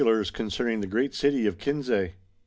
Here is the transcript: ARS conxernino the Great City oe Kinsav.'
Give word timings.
ARS 0.03 0.31
conxernino 0.31 0.81
the 0.81 0.87
Great 0.87 1.13
City 1.13 1.47
oe 1.47 1.51
Kinsav.' 1.51 2.13